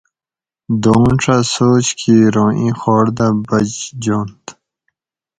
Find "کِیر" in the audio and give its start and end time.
1.99-2.35